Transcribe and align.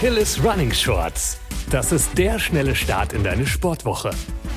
Achilles 0.00 0.42
Running 0.42 0.72
Shorts. 0.72 1.38
Das 1.68 1.92
ist 1.92 2.16
der 2.16 2.38
schnelle 2.38 2.74
Start 2.74 3.12
in 3.12 3.22
deine 3.22 3.46
Sportwoche. 3.46 4.12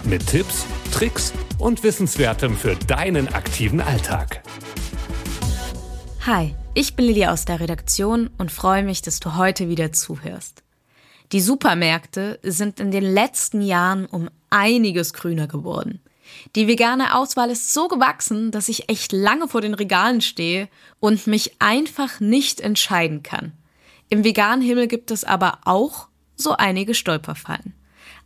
Mit 0.05 0.25
Tipps, 0.25 0.65
Tricks 0.93 1.33
und 1.59 1.83
Wissenswertem 1.83 2.55
für 2.55 2.77
deinen 2.87 3.27
aktiven 3.27 3.81
Alltag. 3.81 4.41
Hi, 6.25 6.55
ich 6.73 6.95
bin 6.95 7.07
Lili 7.07 7.25
aus 7.25 7.43
der 7.43 7.59
Redaktion 7.59 8.29
und 8.37 8.53
freue 8.53 8.83
mich, 8.83 9.01
dass 9.01 9.19
du 9.19 9.35
heute 9.35 9.67
wieder 9.67 9.91
zuhörst. 9.91 10.63
Die 11.33 11.41
Supermärkte 11.41 12.39
sind 12.41 12.79
in 12.79 12.91
den 12.91 13.03
letzten 13.03 13.61
Jahren 13.61 14.05
um 14.05 14.29
einiges 14.49 15.11
grüner 15.11 15.47
geworden. 15.47 15.99
Die 16.55 16.69
vegane 16.69 17.17
Auswahl 17.17 17.49
ist 17.49 17.73
so 17.73 17.89
gewachsen, 17.89 18.51
dass 18.51 18.69
ich 18.69 18.87
echt 18.87 19.11
lange 19.11 19.49
vor 19.49 19.59
den 19.59 19.73
Regalen 19.73 20.21
stehe 20.21 20.69
und 21.01 21.27
mich 21.27 21.57
einfach 21.59 22.21
nicht 22.21 22.61
entscheiden 22.61 23.23
kann. 23.23 23.51
Im 24.09 24.23
veganen 24.23 24.65
Himmel 24.65 24.87
gibt 24.87 25.11
es 25.11 25.23
aber 25.23 25.59
auch 25.65 26.07
so 26.35 26.55
einige 26.57 26.93
Stolperfallen. 26.93 27.73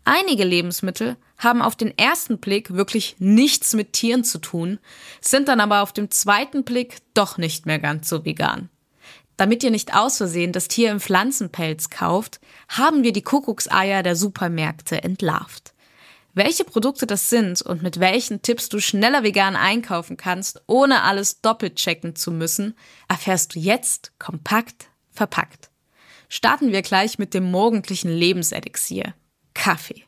Einige 0.03 0.45
Lebensmittel 0.45 1.17
haben 1.38 1.62
auf 1.62 1.76
den 1.76 1.98
ersten 1.98 2.38
Blick 2.40 2.73
wirklich 2.73 3.17
nichts 3.20 3.73
mit 3.73 3.94
Tieren 3.94 4.23
zu 4.23 4.40
tun, 4.40 4.80
sind 5.20 5.50
dann 5.50 5.59
aber 5.59 5.81
auf 5.81 5.91
dem 5.91 6.09
zweiten 6.09 6.63
Blick 6.63 7.00
doch 7.13 7.38
nicht 7.38 7.66
mehr 7.66 7.80
ganz 7.80 8.08
so 8.08 8.23
vegan. 8.23 8.70
Damit 9.36 9.63
ihr 9.63 9.70
nicht 9.70 9.94
aus 9.94 10.17
Versehen 10.17 10.53
das 10.53 10.67
Tier 10.67 10.91
im 10.91 11.00
Pflanzenpelz 11.00 11.89
kauft, 11.89 12.39
haben 12.70 13.03
wir 13.03 13.14
die 13.14 13.22
Kuckuckseier 13.22 14.02
der 14.02 14.16
Supermärkte 14.16 15.03
entlarvt. 15.03 15.73
Welche 16.34 16.64
Produkte 16.64 17.05
das 17.05 17.30
sind 17.30 17.62
und 17.62 17.84
mit 17.84 18.00
welchen 18.00 18.41
Tipps 18.41 18.70
du 18.70 18.80
schneller 18.80 19.23
vegan 19.23 19.55
einkaufen 19.55 20.17
kannst, 20.17 20.62
ohne 20.67 21.03
alles 21.03 21.41
doppelt 21.41 21.75
checken 21.75 22.16
zu 22.16 22.31
müssen, 22.31 22.75
erfährst 23.08 23.55
du 23.55 23.59
jetzt 23.59 24.14
kompakt 24.20 24.88
verpackt. 25.18 25.70
Starten 26.30 26.72
wir 26.72 26.82
gleich 26.82 27.20
mit 27.20 27.34
dem 27.34 27.52
morgendlichen 27.52 28.10
Lebenselixier. 28.10 29.14
Kaffee. 29.54 30.04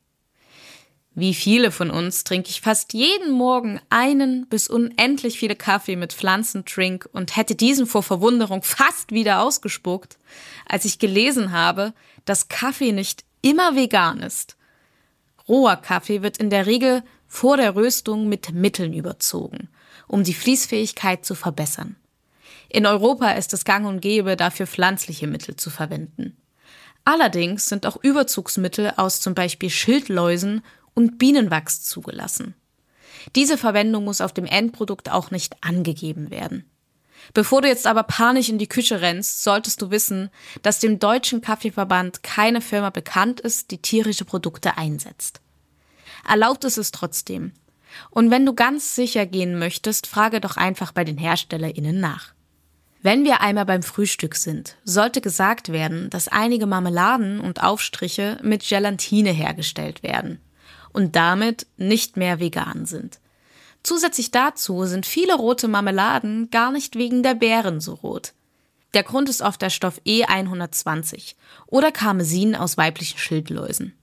Wie 1.16 1.34
viele 1.34 1.72
von 1.72 1.90
uns 1.92 2.24
trinke 2.24 2.50
ich 2.50 2.62
fast 2.62 2.94
jeden 2.94 3.32
Morgen 3.32 3.82
einen 3.90 4.48
bis 4.48 4.70
unendlich 4.70 5.40
viele 5.40 5.56
Kaffee 5.56 5.96
mit 5.96 6.14
Pflanzendrink 6.14 7.10
und 7.12 7.36
hätte 7.36 7.56
diesen 7.56 7.88
vor 7.88 8.04
Verwunderung 8.04 8.64
fast 8.64 9.12
wieder 9.12 9.42
ausgespuckt, 9.42 10.18
als 10.66 10.86
ich 10.86 11.00
gelesen 11.00 11.52
habe, 11.52 11.94
dass 12.23 12.48
Kaffee 12.48 12.94
nicht 12.94 13.26
immer 13.42 13.76
vegan 13.76 14.22
ist 14.22 14.56
Roher 15.50 15.78
Kaffee 15.78 16.22
wird 16.22 16.38
in 16.38 16.52
der 16.52 16.68
Regel 16.68 17.04
vor 17.28 17.58
der 17.58 17.76
Röstung 17.76 18.30
mit 18.30 18.54
Mitteln 18.54 18.94
überzogen, 18.94 19.68
um 20.08 20.23
die 20.23 20.36
Fließfähigkeit 20.36 21.26
zu 21.26 21.34
verbessern. 21.34 21.96
In 22.70 22.86
Europa 22.86 23.31
ist 23.31 23.53
es 23.53 23.66
gang 23.66 23.88
und 23.88 24.00
gäbe, 24.00 24.36
dafür 24.36 24.67
pflanzliche 24.67 25.28
Mittel 25.28 25.56
zu 25.56 25.70
verwenden. 25.70 26.38
Allerdings 27.03 27.67
sind 27.67 27.88
auch 27.88 27.98
Überzugsmittel 28.03 28.94
aus 28.98 29.20
zum 29.22 29.34
Beispiel 29.34 29.72
Schildläusen 29.72 30.61
und 30.94 31.17
Bienenwachs 31.17 31.81
zugelassen. 31.81 32.53
Diese 33.36 33.58
Verwendung 33.58 34.06
muss 34.06 34.22
auf 34.22 34.34
dem 34.34 34.45
Endprodukt 34.45 35.11
auch 35.11 35.31
nicht 35.31 35.56
angegeben 35.64 36.30
werden. 36.30 36.70
Bevor 37.34 37.61
du 37.61 37.67
jetzt 37.67 37.88
aber 37.88 38.03
panisch 38.03 38.50
in 38.50 38.59
die 38.59 38.70
Küche 38.70 39.02
rennst, 39.02 39.44
solltest 39.44 39.81
du 39.81 39.92
wissen, 39.92 40.30
dass 40.61 40.80
dem 40.80 41.00
Deutschen 41.00 41.42
Kaffeeverband 41.42 42.23
keine 42.23 42.61
Firma 42.61 42.92
bekannt 42.92 43.39
ist, 43.39 43.72
die 43.72 43.81
tierische 43.81 44.26
Produkte 44.26 44.78
einsetzt. 44.78 45.42
Erlaubt 46.28 46.64
ist 46.64 46.78
es 46.78 46.92
trotzdem. 46.92 47.54
Und 48.11 48.31
wenn 48.31 48.45
du 48.45 48.54
ganz 48.54 48.95
sicher 48.95 49.26
gehen 49.26 49.58
möchtest, 49.58 50.08
frage 50.08 50.39
doch 50.39 50.58
einfach 50.58 50.92
bei 50.92 51.04
den 51.04 51.17
HerstellerInnen 51.17 52.00
nach. 52.00 52.33
Wenn 53.02 53.23
wir 53.23 53.39
einmal 53.39 53.66
beim 53.66 53.81
Frühstück 53.81 54.36
sind, 54.36 54.75
sollte 54.83 55.22
gesagt 55.22 55.72
werden, 55.72 56.09
dass 56.09 56.28
einige 56.28 56.66
Marmeladen 56.66 57.39
und 57.39 57.64
Aufstriche 57.64 58.38
mit 58.44 58.67
Gelatine 58.67 59.31
hergestellt 59.31 60.04
werden 60.04 60.39
und 60.92 61.15
damit 61.15 61.65
nicht 61.77 62.17
mehr 62.17 62.42
vegan 62.42 62.86
sind. 62.86 63.20
Zusätzlich 63.83 64.32
dazu 64.32 64.86
sind 64.86 65.05
viele 65.05 65.36
rote 65.36 65.70
Marmeladen 65.70 66.49
gar 66.52 66.71
nicht 66.71 66.98
wegen 66.98 67.23
der 67.23 67.36
Beeren 67.36 67.80
so 67.80 67.93
rot. 67.93 68.33
Der 68.93 69.04
Grund 69.04 69.30
ist 69.30 69.42
oft 69.42 69.61
der 69.61 69.70
Stoff 69.70 70.02
E120 70.05 71.36
oder 71.67 71.93
Karmesin 71.93 72.55
aus 72.55 72.76
weiblichen 72.76 73.20
Schildläusen. 73.20 73.93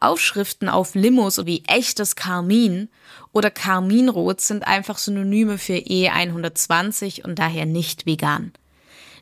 Aufschriften 0.00 0.68
auf 0.68 0.94
Limos 0.94 1.44
wie 1.46 1.64
echtes 1.66 2.16
Karmin 2.16 2.88
oder 3.32 3.50
Karminrot 3.50 4.40
sind 4.40 4.66
einfach 4.66 4.98
Synonyme 4.98 5.58
für 5.58 5.74
E120 5.74 7.24
und 7.24 7.38
daher 7.38 7.66
nicht 7.66 8.06
vegan. 8.06 8.52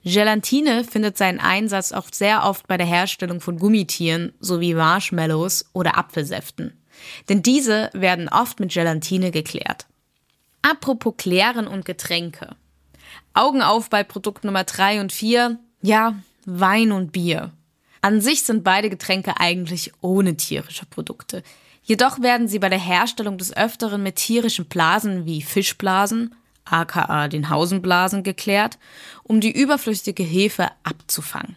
Gelatine 0.04 0.84
findet 0.84 1.18
seinen 1.18 1.40
Einsatz 1.40 1.90
auch 1.90 2.06
sehr 2.12 2.44
oft 2.44 2.68
bei 2.68 2.76
der 2.76 2.86
Herstellung 2.86 3.40
von 3.40 3.58
Gummitieren 3.58 4.32
sowie 4.38 4.74
Marshmallows 4.74 5.66
oder 5.72 5.98
Apfelsäften. 5.98 6.80
Denn 7.28 7.42
diese 7.42 7.90
werden 7.92 8.28
oft 8.28 8.60
mit 8.60 8.72
Gelatine 8.72 9.32
geklärt. 9.32 9.86
Apropos 10.62 11.14
Klären 11.16 11.66
und 11.66 11.84
Getränke. 11.84 12.54
Augen 13.34 13.62
auf 13.62 13.90
bei 13.90 14.04
Produkt 14.04 14.44
Nummer 14.44 14.64
3 14.64 15.00
und 15.00 15.12
4. 15.12 15.58
Ja, 15.82 16.14
Wein 16.44 16.92
und 16.92 17.12
Bier. 17.12 17.52
An 18.06 18.20
sich 18.20 18.44
sind 18.44 18.62
beide 18.62 18.88
Getränke 18.88 19.40
eigentlich 19.40 19.90
ohne 20.00 20.36
tierische 20.36 20.86
Produkte. 20.86 21.42
Jedoch 21.82 22.20
werden 22.22 22.46
sie 22.46 22.60
bei 22.60 22.68
der 22.68 22.78
Herstellung 22.78 23.36
des 23.36 23.56
Öfteren 23.56 24.00
mit 24.00 24.14
tierischen 24.14 24.66
Blasen 24.66 25.26
wie 25.26 25.42
Fischblasen, 25.42 26.32
aka 26.64 27.26
den 27.26 27.50
Hausenblasen, 27.50 28.22
geklärt, 28.22 28.78
um 29.24 29.40
die 29.40 29.50
überflüssige 29.50 30.22
Hefe 30.22 30.68
abzufangen. 30.84 31.56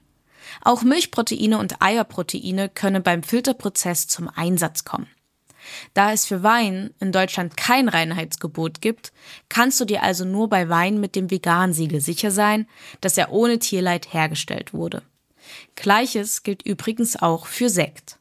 Auch 0.64 0.82
Milchproteine 0.82 1.60
und 1.60 1.84
Eierproteine 1.84 2.68
können 2.68 3.04
beim 3.04 3.22
Filterprozess 3.22 4.08
zum 4.08 4.28
Einsatz 4.28 4.86
kommen. 4.86 5.06
Da 5.94 6.14
es 6.14 6.26
für 6.26 6.42
Wein 6.42 6.96
in 7.00 7.12
Deutschland 7.12 7.58
kein 7.58 7.90
Reinheitsgebot 7.90 8.82
gibt, 8.82 9.14
kannst 9.50 9.80
du 9.80 9.86
dir 9.86 10.02
also 10.02 10.26
nur 10.26 10.50
bei 10.50 10.68
Wein 10.68 11.00
mit 11.00 11.16
dem 11.16 11.30
Vegan-Siegel 11.30 12.02
sicher 12.02 12.32
sein, 12.32 12.68
dass 13.02 13.20
er 13.20 13.32
ohne 13.32 13.60
Tierleid 13.60 14.12
hergestellt 14.12 14.74
wurde. 14.74 15.04
Gleiches 15.76 16.44
gilt 16.44 16.64
übrigens 16.64 17.16
auch 17.16 17.46
für 17.46 17.70
Sekt. 17.70 18.18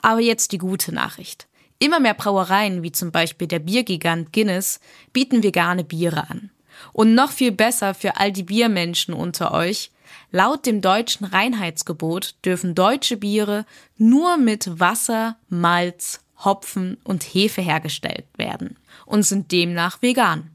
Aber 0.00 0.20
jetzt 0.20 0.52
die 0.52 0.58
gute 0.58 0.92
Nachricht. 0.92 1.46
Immer 1.78 2.00
mehr 2.00 2.14
Brauereien, 2.14 2.82
wie 2.82 2.92
zum 2.92 3.10
Beispiel 3.10 3.48
der 3.48 3.58
Biergigant 3.58 4.32
Guinness, 4.32 4.80
bieten 5.12 5.42
vegane 5.42 5.84
Biere 5.84 6.30
an. 6.30 6.50
Und 6.92 7.14
noch 7.14 7.32
viel 7.32 7.52
besser 7.52 7.94
für 7.94 8.16
all 8.16 8.32
die 8.32 8.44
Biermenschen 8.44 9.14
unter 9.14 9.52
euch, 9.52 9.90
laut 10.30 10.66
dem 10.66 10.80
deutschen 10.80 11.26
Reinheitsgebot 11.26 12.36
dürfen 12.44 12.74
deutsche 12.74 13.16
Biere 13.16 13.66
nur 13.96 14.36
mit 14.36 14.78
Wasser, 14.80 15.36
Malz, 15.48 16.20
Hopfen 16.44 16.98
und 17.04 17.22
Hefe 17.22 17.62
hergestellt 17.62 18.26
werden 18.36 18.76
und 19.06 19.22
sind 19.24 19.52
demnach 19.52 20.02
vegan. 20.02 20.50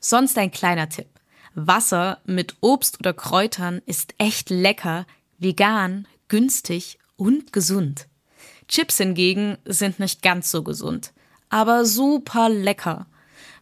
Sonst 0.00 0.38
ein 0.38 0.50
kleiner 0.50 0.88
Tipp. 0.88 1.08
Wasser 1.54 2.20
mit 2.24 2.56
Obst 2.60 3.00
oder 3.00 3.12
Kräutern 3.12 3.82
ist 3.86 4.14
echt 4.18 4.50
lecker, 4.50 5.06
vegan, 5.38 6.06
günstig 6.28 6.98
und 7.16 7.52
gesund. 7.52 8.06
Chips 8.68 8.98
hingegen 8.98 9.56
sind 9.64 9.98
nicht 9.98 10.22
ganz 10.22 10.50
so 10.50 10.62
gesund, 10.62 11.12
aber 11.48 11.84
super 11.84 12.48
lecker. 12.48 13.06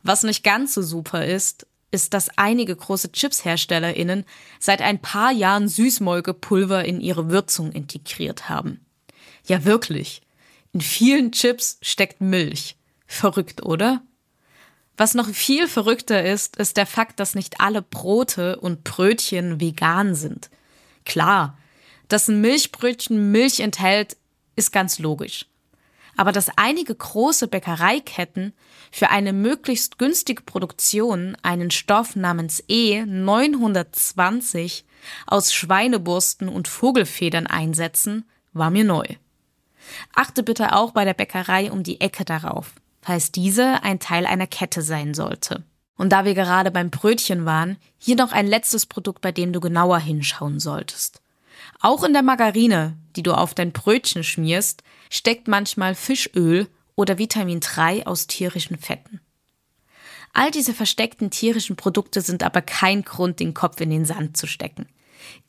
Was 0.03 0.22
nicht 0.22 0.42
ganz 0.42 0.75
so 0.75 0.82
super 0.82 1.25
ist, 1.25 1.66
ist, 1.91 2.15
dass 2.15 2.36
einige 2.36 2.75
große 2.75 3.12
Chipsherstellerinnen 3.12 4.25
seit 4.59 4.82
ein 4.82 5.00
paar 5.00 5.32
Jahren 5.32 5.69
Süßmolkepulver 5.69 6.84
in 6.84 7.00
ihre 7.00 7.31
Würzung 7.31 7.72
integriert 7.72 8.48
haben. 8.48 8.84
Ja, 9.47 9.65
wirklich. 9.65 10.22
In 10.72 10.81
vielen 10.81 11.32
Chips 11.32 11.78
steckt 11.81 12.20
Milch. 12.20 12.76
Verrückt, 13.06 13.62
oder? 13.62 14.03
Was 14.97 15.15
noch 15.15 15.28
viel 15.28 15.69
verrückter 15.69 16.25
ist, 16.25 16.56
ist 16.56 16.76
der 16.76 16.86
Fakt, 16.86 17.20
dass 17.20 17.34
nicht 17.34 17.60
alle 17.60 17.82
Brote 17.82 18.59
und 18.59 18.83
Brötchen 18.83 19.60
vegan 19.60 20.15
sind. 20.15 20.50
Klar, 21.04 21.56
dass 22.08 22.28
ein 22.28 22.41
Milchbrötchen 22.41 23.32
Milch 23.32 23.60
enthält, 23.60 24.16
ist 24.54 24.72
ganz 24.72 24.98
logisch. 24.98 25.47
Aber 26.16 26.32
dass 26.32 26.50
einige 26.56 26.94
große 26.94 27.47
Bäckereiketten 27.47 28.54
für 28.91 29.10
eine 29.10 29.34
möglichst 29.34 29.98
günstige 29.98 30.42
Produktion 30.42 31.36
einen 31.42 31.70
Stoff 31.70 32.16
namens 32.16 32.64
E920 32.64 34.84
aus 35.26 35.53
Schweinebursten 35.53 36.48
und 36.48 36.68
Vogelfedern 36.68 37.47
einsetzen, 37.47 38.24
war 38.54 38.70
mir 38.70 38.84
neu. 38.84 39.04
Achte 40.14 40.42
bitte 40.42 40.74
auch 40.74 40.92
bei 40.92 41.04
der 41.04 41.14
Bäckerei 41.14 41.70
um 41.70 41.82
die 41.82 42.00
Ecke 42.00 42.24
darauf, 42.24 42.72
falls 43.02 43.30
diese 43.30 43.82
ein 43.82 44.00
Teil 44.00 44.26
einer 44.26 44.47
Kette 44.47 44.82
sein 44.82 45.12
sollte. 45.12 45.64
Und 45.98 46.10
da 46.10 46.24
wir 46.24 46.34
gerade 46.34 46.70
beim 46.70 46.91
Brötchen 46.91 47.44
waren, 47.44 47.76
hier 47.98 48.16
noch 48.16 48.32
ein 48.32 48.47
letztes 48.47 48.86
Produkt, 48.86 49.20
bei 49.20 49.32
dem 49.32 49.52
du 49.52 49.60
genauer 49.60 49.98
hinschauen 49.98 50.60
solltest. 50.60 51.20
Auch 51.80 52.04
in 52.04 52.12
der 52.12 52.22
Margarine, 52.22 52.96
die 53.16 53.22
du 53.22 53.32
auf 53.32 53.54
dein 53.54 53.72
Brötchen 53.72 54.24
schmierst, 54.24 54.82
steckt 55.10 55.48
manchmal 55.48 55.94
Fischöl 55.94 56.68
oder 56.94 57.18
Vitamin 57.18 57.60
3 57.60 58.06
aus 58.06 58.26
tierischen 58.26 58.78
Fetten. 58.78 59.20
All 60.32 60.50
diese 60.50 60.74
versteckten 60.74 61.30
tierischen 61.30 61.76
Produkte 61.76 62.20
sind 62.20 62.42
aber 62.42 62.60
kein 62.60 63.02
Grund, 63.02 63.40
den 63.40 63.54
Kopf 63.54 63.80
in 63.80 63.90
den 63.90 64.04
Sand 64.04 64.36
zu 64.36 64.46
stecken. 64.46 64.86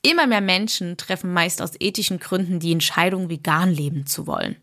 Immer 0.02 0.26
mehr 0.26 0.40
Menschen 0.40 0.96
treffen 0.96 1.32
meist 1.32 1.60
aus 1.60 1.72
ethischen 1.78 2.18
Gründen 2.18 2.58
die 2.58 2.72
Entscheidung, 2.72 3.28
vegan 3.28 3.70
leben 3.70 4.06
zu 4.06 4.26
wollen. 4.26 4.56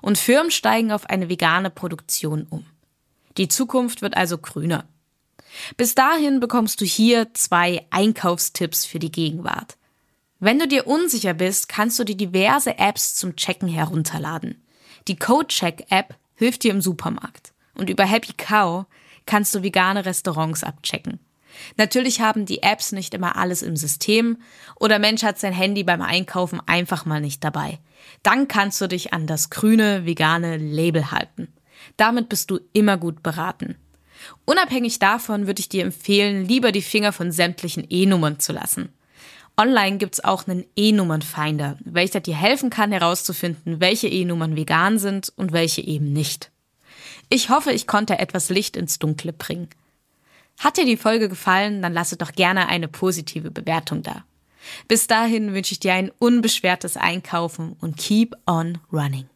Und 0.00 0.18
Firmen 0.18 0.50
steigen 0.50 0.92
auf 0.92 1.10
eine 1.10 1.28
vegane 1.28 1.70
Produktion 1.70 2.46
um. 2.48 2.64
Die 3.36 3.48
Zukunft 3.48 4.00
wird 4.02 4.16
also 4.16 4.38
grüner. 4.38 4.84
Bis 5.76 5.94
dahin 5.94 6.40
bekommst 6.40 6.80
du 6.80 6.84
hier 6.84 7.32
zwei 7.34 7.84
Einkaufstipps 7.90 8.84
für 8.84 8.98
die 8.98 9.12
Gegenwart. 9.12 9.76
Wenn 10.44 10.58
du 10.58 10.68
dir 10.68 10.86
unsicher 10.86 11.32
bist, 11.32 11.70
kannst 11.70 11.98
du 11.98 12.04
dir 12.04 12.18
diverse 12.18 12.76
Apps 12.76 13.14
zum 13.14 13.34
Checken 13.34 13.66
herunterladen. 13.66 14.62
Die 15.08 15.16
CodeCheck-App 15.16 16.16
hilft 16.34 16.64
dir 16.64 16.72
im 16.72 16.82
Supermarkt. 16.82 17.54
Und 17.72 17.88
über 17.88 18.04
Happy 18.04 18.34
Cow 18.36 18.84
kannst 19.24 19.54
du 19.54 19.62
vegane 19.62 20.04
Restaurants 20.04 20.62
abchecken. 20.62 21.18
Natürlich 21.78 22.20
haben 22.20 22.44
die 22.44 22.62
Apps 22.62 22.92
nicht 22.92 23.14
immer 23.14 23.36
alles 23.36 23.62
im 23.62 23.74
System 23.74 24.36
oder 24.78 24.98
Mensch 24.98 25.22
hat 25.22 25.38
sein 25.38 25.54
Handy 25.54 25.82
beim 25.82 26.02
Einkaufen 26.02 26.60
einfach 26.66 27.06
mal 27.06 27.22
nicht 27.22 27.42
dabei. 27.42 27.78
Dann 28.22 28.46
kannst 28.46 28.78
du 28.82 28.86
dich 28.86 29.14
an 29.14 29.26
das 29.26 29.48
grüne 29.48 30.04
vegane 30.04 30.58
Label 30.58 31.10
halten. 31.10 31.48
Damit 31.96 32.28
bist 32.28 32.50
du 32.50 32.60
immer 32.74 32.98
gut 32.98 33.22
beraten. 33.22 33.76
Unabhängig 34.44 34.98
davon 34.98 35.46
würde 35.46 35.60
ich 35.60 35.70
dir 35.70 35.84
empfehlen, 35.84 36.44
lieber 36.44 36.70
die 36.70 36.82
Finger 36.82 37.12
von 37.12 37.32
sämtlichen 37.32 37.86
E-Nummern 37.88 38.40
zu 38.40 38.52
lassen. 38.52 38.90
Online 39.56 39.98
gibt's 39.98 40.22
auch 40.22 40.48
einen 40.48 40.64
E-Nummernfinder, 40.74 41.78
welcher 41.84 42.20
dir 42.20 42.34
helfen 42.34 42.70
kann 42.70 42.90
herauszufinden, 42.90 43.80
welche 43.80 44.08
E-Nummern 44.08 44.56
vegan 44.56 44.98
sind 44.98 45.32
und 45.36 45.52
welche 45.52 45.80
eben 45.80 46.12
nicht. 46.12 46.50
Ich 47.28 47.50
hoffe, 47.50 47.72
ich 47.72 47.86
konnte 47.86 48.18
etwas 48.18 48.50
Licht 48.50 48.76
ins 48.76 48.98
Dunkle 48.98 49.32
bringen. 49.32 49.68
Hat 50.58 50.76
dir 50.76 50.84
die 50.84 50.96
Folge 50.96 51.28
gefallen, 51.28 51.82
dann 51.82 51.92
lasse 51.92 52.16
doch 52.16 52.32
gerne 52.32 52.68
eine 52.68 52.88
positive 52.88 53.50
Bewertung 53.50 54.02
da. 54.02 54.24
Bis 54.88 55.06
dahin 55.06 55.52
wünsche 55.54 55.72
ich 55.72 55.80
dir 55.80 55.94
ein 55.94 56.10
unbeschwertes 56.18 56.96
Einkaufen 56.96 57.76
und 57.80 57.96
keep 57.96 58.34
on 58.46 58.78
running. 58.92 59.28